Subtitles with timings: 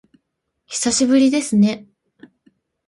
[0.65, 1.85] 久しぶりですね